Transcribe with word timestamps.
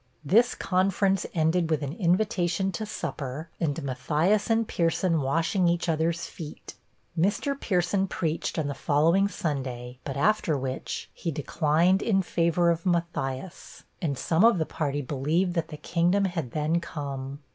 This 0.25 0.55
conference 0.55 1.27
ended 1.35 1.69
with 1.69 1.83
an 1.83 1.93
invitation 1.93 2.71
to 2.71 2.87
supper, 2.87 3.49
and 3.59 3.83
Matthias 3.83 4.49
and 4.49 4.67
Pierson 4.67 5.21
washing 5.21 5.67
each 5.67 5.87
other's 5.87 6.25
feet. 6.25 6.73
Mr. 7.15 7.53
Pierson 7.53 8.07
preached 8.07 8.57
on 8.57 8.65
the 8.65 8.73
following 8.73 9.27
Sunday, 9.27 9.99
but 10.03 10.17
after 10.17 10.57
which, 10.57 11.07
he 11.13 11.29
declined 11.29 12.01
in 12.01 12.23
favor 12.23 12.71
of 12.71 12.83
Matthias, 12.83 13.83
and 14.01 14.17
some 14.17 14.43
of 14.43 14.57
the 14.57 14.65
party 14.65 15.03
believed 15.03 15.53
that 15.53 15.67
the 15.67 15.77
'kingdom 15.77 16.25
had 16.25 16.49
then 16.49 16.79
come.' 16.81 17.37